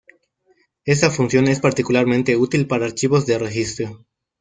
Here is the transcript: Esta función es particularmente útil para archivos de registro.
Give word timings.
Esta 0.83 1.11
función 1.11 1.47
es 1.47 1.59
particularmente 1.59 2.35
útil 2.35 2.65
para 2.65 2.87
archivos 2.87 3.27
de 3.27 3.37
registro. 3.37 4.07